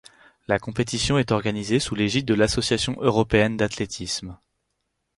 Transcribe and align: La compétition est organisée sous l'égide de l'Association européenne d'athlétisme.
La 0.47 0.57
compétition 0.57 1.19
est 1.19 1.31
organisée 1.31 1.79
sous 1.79 1.93
l'égide 1.93 2.25
de 2.25 2.33
l'Association 2.33 2.95
européenne 3.01 3.55
d'athlétisme. 3.55 4.35